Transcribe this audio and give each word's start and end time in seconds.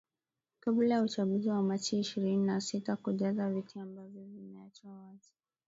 kabla 0.59 0.95
ya 0.95 1.01
uchaguzi 1.01 1.49
wa 1.49 1.61
machi 1.61 1.99
ishirini 1.99 2.45
na 2.45 2.61
sita 2.61 2.95
kujaza 2.95 3.49
viti 3.49 3.79
ambavyo 3.79 4.23
vimeachwa 4.25 4.91
wazi 4.91 5.29